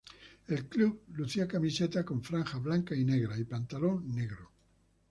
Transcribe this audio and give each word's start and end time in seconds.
El 0.47 0.65
club 0.65 1.01
lucía 1.13 1.47
camiseta 1.47 2.03
con 2.03 2.23
franjas 2.23 2.59
blancas 2.63 2.97
y 2.97 3.05
negras 3.05 3.37
y 3.37 3.43
pantalón 3.43 4.11
negro. 4.15 4.49